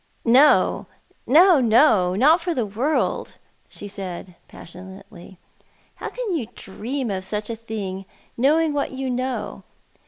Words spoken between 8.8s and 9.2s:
you